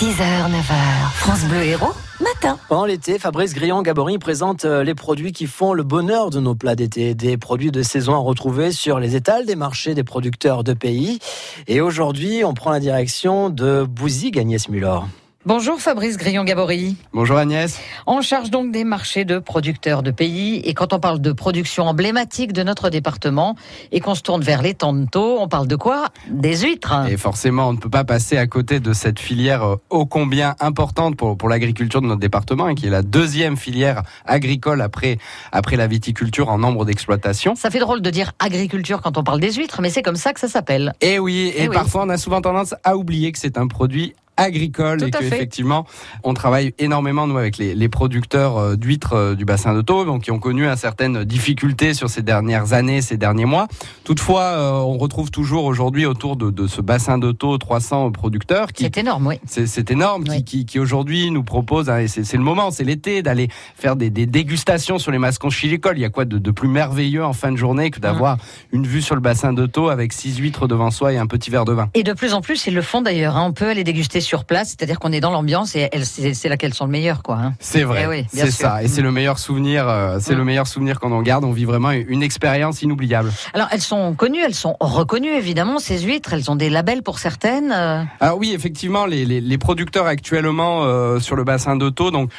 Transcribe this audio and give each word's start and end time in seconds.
6h, 0.00 0.16
9h, 0.16 1.12
France 1.12 1.44
Bleu 1.44 1.62
Héros, 1.62 1.92
matin. 2.20 2.58
Pendant 2.70 2.86
l'été, 2.86 3.18
Fabrice 3.18 3.52
Grillon-Gabory 3.52 4.16
présente 4.16 4.64
euh, 4.64 4.82
les 4.82 4.94
produits 4.94 5.32
qui 5.32 5.46
font 5.46 5.74
le 5.74 5.82
bonheur 5.82 6.30
de 6.30 6.40
nos 6.40 6.54
plats 6.54 6.74
d'été. 6.74 7.14
Des 7.14 7.36
produits 7.36 7.70
de 7.70 7.82
saison 7.82 8.14
à 8.14 8.16
retrouver 8.16 8.72
sur 8.72 8.98
les 8.98 9.14
étals 9.14 9.44
des 9.44 9.56
marchés 9.56 9.94
des 9.94 10.02
producteurs 10.02 10.64
de 10.64 10.72
pays. 10.72 11.18
Et 11.66 11.82
aujourd'hui, 11.82 12.46
on 12.46 12.54
prend 12.54 12.70
la 12.70 12.80
direction 12.80 13.50
de 13.50 13.84
Bouzig, 13.84 14.38
Agnès 14.38 14.70
Muller. 14.70 15.00
Bonjour 15.46 15.80
Fabrice 15.80 16.18
Grillon-Gabory. 16.18 16.96
Bonjour 17.14 17.38
Agnès. 17.38 17.80
On 18.06 18.20
charge 18.20 18.50
donc 18.50 18.72
des 18.72 18.84
marchés 18.84 19.24
de 19.24 19.38
producteurs 19.38 20.02
de 20.02 20.10
pays 20.10 20.56
et 20.66 20.74
quand 20.74 20.92
on 20.92 21.00
parle 21.00 21.18
de 21.18 21.32
production 21.32 21.84
emblématique 21.84 22.52
de 22.52 22.62
notre 22.62 22.90
département 22.90 23.56
et 23.90 24.00
qu'on 24.00 24.14
se 24.14 24.20
tourne 24.20 24.42
vers 24.42 24.60
les 24.60 24.74
Tantos, 24.74 25.38
on 25.40 25.48
parle 25.48 25.66
de 25.66 25.76
quoi? 25.76 26.08
Des 26.28 26.58
huîtres. 26.58 27.06
Et 27.08 27.16
forcément, 27.16 27.70
on 27.70 27.72
ne 27.72 27.78
peut 27.78 27.88
pas 27.88 28.04
passer 28.04 28.36
à 28.36 28.46
côté 28.46 28.80
de 28.80 28.92
cette 28.92 29.18
filière 29.18 29.62
euh, 29.64 29.76
ô 29.88 30.04
combien 30.04 30.56
importante 30.60 31.16
pour, 31.16 31.38
pour 31.38 31.48
l'agriculture 31.48 32.02
de 32.02 32.06
notre 32.06 32.20
département, 32.20 32.66
hein, 32.66 32.74
qui 32.74 32.88
est 32.88 32.90
la 32.90 33.00
deuxième 33.02 33.56
filière 33.56 34.02
agricole 34.26 34.82
après, 34.82 35.16
après 35.52 35.76
la 35.76 35.86
viticulture 35.86 36.50
en 36.50 36.58
nombre 36.58 36.84
d'exploitations. 36.84 37.54
Ça 37.54 37.70
fait 37.70 37.78
drôle 37.80 38.02
de 38.02 38.10
dire 38.10 38.32
agriculture 38.40 39.00
quand 39.00 39.16
on 39.16 39.24
parle 39.24 39.40
des 39.40 39.52
huîtres, 39.54 39.80
mais 39.80 39.88
c'est 39.88 40.02
comme 40.02 40.16
ça 40.16 40.34
que 40.34 40.40
ça 40.40 40.48
s'appelle. 40.48 40.92
Et 41.00 41.18
oui, 41.18 41.50
et, 41.56 41.62
Eh 41.64 41.68
oui. 41.70 41.74
parfois 41.74 42.02
on 42.04 42.10
a 42.10 42.18
souvent 42.18 42.42
tendance 42.42 42.74
à 42.84 42.98
oublier 42.98 43.32
que 43.32 43.38
c'est 43.38 43.56
un 43.56 43.68
produit 43.68 44.12
agricole 44.40 45.02
et 45.04 45.10
qu'effectivement 45.10 45.86
on 46.24 46.34
travaille 46.34 46.74
énormément 46.78 47.26
nous 47.26 47.36
avec 47.38 47.58
les, 47.58 47.74
les 47.74 47.88
producteurs 47.88 48.56
euh, 48.58 48.76
d'huîtres 48.76 49.12
euh, 49.14 49.34
du 49.34 49.44
bassin 49.44 49.74
de 49.74 49.80
Thau 49.82 50.04
donc 50.04 50.22
qui 50.22 50.30
ont 50.30 50.38
connu 50.38 50.66
un 50.66 50.76
certaines 50.76 51.24
difficultés 51.24 51.94
sur 51.94 52.08
ces 52.10 52.22
dernières 52.22 52.72
années 52.72 53.02
ces 53.02 53.16
derniers 53.16 53.44
mois 53.44 53.68
toutefois 54.04 54.42
euh, 54.42 54.70
on 54.72 54.98
retrouve 54.98 55.30
toujours 55.30 55.64
aujourd'hui 55.64 56.06
autour 56.06 56.36
de, 56.36 56.50
de 56.50 56.66
ce 56.66 56.80
bassin 56.80 57.18
de 57.18 57.32
Thau 57.32 57.58
300 57.58 58.10
producteurs 58.12 58.72
qui 58.72 58.84
C'est 58.84 58.98
énorme, 58.98 59.26
oui. 59.26 59.36
c'est 59.46 59.90
énorme 59.90 60.24
qui, 60.24 60.30
Oui. 60.30 60.44
qui, 60.44 60.64
qui 60.66 60.78
aujourd'hui 60.78 61.30
nous 61.30 61.42
propose, 61.42 61.90
hein, 61.90 61.98
et 61.98 62.08
c'est 62.08 62.36
le 62.36 62.42
moment, 62.42 62.70
c'est 62.70 62.84
l'été, 62.84 63.22
d'aller 63.22 63.48
faire 63.74 63.96
des, 63.96 64.10
des 64.10 64.26
dégustations 64.26 64.98
sur 64.98 65.10
les 65.10 65.18
mascons 65.18 65.50
chilicoles. 65.50 65.98
Il 65.98 66.02
y 66.02 66.04
a 66.04 66.08
quoi 66.10 66.24
de, 66.24 66.38
de 66.38 66.50
plus 66.50 66.68
merveilleux 66.68 67.24
en 67.24 67.32
fin 67.32 67.50
de 67.50 67.56
journée 67.56 67.90
que 67.90 67.98
d'avoir 68.00 68.36
une 68.72 68.86
vue 68.86 69.02
sur 69.02 69.14
le 69.16 69.20
bassin 69.20 69.52
de 69.52 69.66
Thau 69.66 69.88
avec 69.88 70.12
six 70.12 70.36
huîtres 70.38 70.68
devant 70.68 70.90
soi 70.92 71.12
et 71.12 71.18
un 71.18 71.26
petit 71.26 71.50
verre 71.50 71.64
de 71.64 71.72
vin? 71.72 71.88
Et 71.94 72.02
de 72.04 72.12
plus 72.12 72.32
en 72.32 72.40
plus, 72.40 72.66
ils 72.68 72.74
le 72.74 72.82
font 72.82 73.02
d'ailleurs. 73.02 73.36
hein. 73.36 73.44
On 73.48 73.52
peut 73.52 73.66
aller 73.68 73.82
déguster 73.84 74.20
sur 74.20 74.29
place, 74.44 74.68
c'est-à-dire 74.68 74.98
qu'on 74.98 75.12
est 75.12 75.20
dans 75.20 75.30
l'ambiance 75.32 75.74
et 75.76 75.88
c'est 76.04 76.48
là 76.48 76.56
qu'elles 76.56 76.74
sont 76.74 76.84
le 76.86 76.90
meilleur, 76.92 77.22
quoi. 77.22 77.36
hein. 77.36 77.54
C'est 77.60 77.82
vrai, 77.82 78.02
Eh 78.04 78.06
oui, 78.06 78.26
c'est 78.32 78.50
ça, 78.50 78.82
et 78.82 78.88
c'est 78.88 79.02
le 79.02 79.10
meilleur 79.12 79.38
souvenir, 79.38 79.88
euh, 79.88 80.18
c'est 80.20 80.34
Mm. 80.34 80.38
le 80.38 80.44
meilleur 80.44 80.66
souvenir 80.66 81.00
qu'on 81.00 81.12
en 81.12 81.22
garde. 81.22 81.44
On 81.44 81.50
vit 81.52 81.64
vraiment 81.64 81.90
une 81.90 82.22
expérience 82.22 82.82
inoubliable. 82.82 83.32
Alors, 83.54 83.66
elles 83.72 83.80
sont 83.80 84.14
connues, 84.14 84.40
elles 84.44 84.54
sont 84.54 84.76
reconnues, 84.80 85.32
évidemment, 85.34 85.78
ces 85.80 85.98
huîtres. 86.00 86.32
Elles 86.32 86.50
ont 86.50 86.56
des 86.56 86.70
labels 86.70 87.02
pour 87.02 87.18
certaines. 87.18 87.72
euh, 87.72 88.02
Alors 88.20 88.38
oui, 88.38 88.52
effectivement, 88.54 89.06
les, 89.06 89.24
les, 89.24 89.40
les 89.40 89.58
producteurs 89.58 90.06
actuellement 90.06 90.84
euh, 90.84 91.18
sur 91.18 91.34
le 91.36 91.42
bassin 91.44 91.74
d'Auto 91.76 92.10
donc 92.10 92.30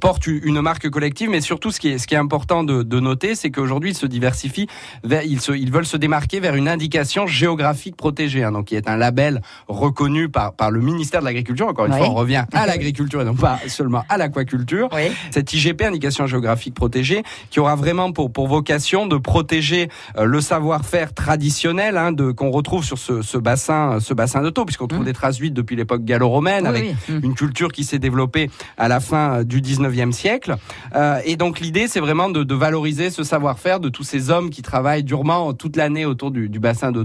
portent 0.00 0.26
une 0.26 0.60
marque 0.60 0.88
collective, 0.90 1.30
mais 1.30 1.40
surtout 1.40 1.70
ce 1.70 1.78
qui 1.80 1.88
est, 1.90 1.98
ce 1.98 2.06
qui 2.06 2.14
est 2.14 2.18
important 2.18 2.64
de, 2.64 2.82
de 2.82 3.00
noter, 3.00 3.34
c'est 3.34 3.50
qu'aujourd'hui 3.50 3.90
ils 3.90 3.96
se 3.96 4.06
diversifient, 4.06 4.66
vers, 5.04 5.22
ils, 5.22 5.40
se, 5.40 5.52
ils 5.52 5.70
veulent 5.70 5.86
se 5.86 5.96
démarquer 5.96 6.40
vers 6.40 6.54
une 6.56 6.68
indication 6.68 7.26
géographique 7.26 7.96
protégée, 7.96 8.42
hein, 8.44 8.52
donc 8.52 8.66
qui 8.66 8.74
est 8.76 8.88
un 8.88 8.96
label 8.96 9.42
reconnu 9.68 10.28
par, 10.28 10.52
par 10.54 10.70
le 10.70 10.80
ministère 10.80 11.20
de 11.20 11.26
l'Agriculture. 11.36 11.68
Encore 11.68 11.86
une 11.86 11.92
Oui. 11.92 11.98
fois, 11.98 12.08
on 12.10 12.14
revient 12.14 12.44
à 12.52 12.66
l'agriculture 12.66 13.20
et 13.20 13.24
non 13.24 13.34
pas 13.34 13.58
seulement 13.68 14.04
à 14.08 14.16
l'aquaculture 14.18 14.88
Oui. 14.92 15.10
cette 15.30 15.52
IGP, 15.52 15.82
indication 15.82 16.26
géographique 16.26 16.74
protégée, 16.74 17.22
qui 17.50 17.60
aura 17.60 17.76
vraiment 17.76 18.12
pour, 18.12 18.32
pour 18.32 18.46
vocation 18.48 19.06
de 19.06 19.16
protéger 19.16 19.88
euh, 20.18 20.24
le 20.24 20.40
savoir-faire 20.40 21.14
traditionnel 21.14 21.96
hein, 21.96 22.12
de 22.12 22.30
qu'on 22.32 22.50
retrouve 22.50 22.84
sur 22.84 22.98
ce, 22.98 23.22
ce 23.22 23.38
bassin, 23.38 23.98
ce 24.00 24.14
bassin 24.14 24.42
de 24.42 24.50
Thau, 24.50 24.64
puisqu'on 24.64 24.86
trouve 24.86 25.00
Mhm. 25.00 25.06
des 25.06 25.12
traces 25.12 25.38
huîtres 25.38 25.54
depuis 25.54 25.76
l'époque 25.76 26.04
gallo-romaine, 26.04 26.64
Oui, 26.64 26.68
avec 26.68 26.84
oui. 27.08 27.14
Mm. 27.14 27.20
une 27.24 27.34
culture 27.34 27.72
qui 27.72 27.84
s'est 27.84 27.98
développée 27.98 28.50
à 28.76 28.88
la 28.88 29.00
fin 29.00 29.40
euh, 29.40 29.44
du 29.44 29.60
19e 29.60 30.12
siècle. 30.12 30.56
Euh, 30.94 31.18
et 31.24 31.36
donc 31.36 31.60
l'idée, 31.60 31.88
c'est 31.88 32.00
vraiment 32.00 32.28
de, 32.28 32.44
de 32.44 32.54
valoriser 32.54 33.10
ce 33.10 33.22
savoir-faire 33.24 33.80
de 33.80 33.88
tous 33.88 34.04
ces 34.04 34.30
hommes 34.30 34.50
qui 34.50 34.62
travaillent 34.62 35.04
durement 35.04 35.52
toute 35.54 35.76
l'année 35.76 36.04
autour 36.04 36.30
du, 36.30 36.48
du 36.48 36.58
bassin 36.60 36.92
de 36.92 37.04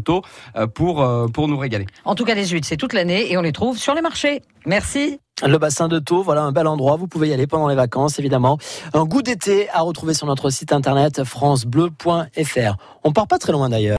euh, 0.55 0.67
pour, 0.67 1.01
euh, 1.01 1.27
pour 1.27 1.47
nous 1.47 1.57
régaler. 1.57 1.85
En 2.05 2.15
tout 2.15 2.25
cas, 2.25 2.35
les 2.35 2.47
huîtres, 2.47 2.67
c'est 2.67 2.77
toute 2.77 2.93
l'année 2.93 3.31
et 3.31 3.37
on 3.37 3.41
les 3.41 3.51
trouve 3.51 3.77
sur 3.77 3.93
les 3.93 4.01
marchés. 4.01 4.20
Merci. 4.65 5.19
Le 5.43 5.57
bassin 5.57 5.87
de 5.87 5.97
Thau, 5.97 6.21
voilà 6.21 6.43
un 6.43 6.51
bel 6.51 6.67
endroit. 6.67 6.95
Vous 6.97 7.07
pouvez 7.07 7.29
y 7.29 7.33
aller 7.33 7.47
pendant 7.47 7.67
les 7.67 7.75
vacances, 7.75 8.19
évidemment. 8.19 8.59
Un 8.93 9.05
goût 9.05 9.23
d'été 9.23 9.69
à 9.71 9.81
retrouver 9.81 10.13
sur 10.13 10.27
notre 10.27 10.51
site 10.51 10.71
internet 10.71 11.23
francebleu.fr. 11.23 12.75
On 13.03 13.11
part 13.11 13.27
pas 13.27 13.39
très 13.39 13.51
loin 13.51 13.67
d'ailleurs. 13.67 13.89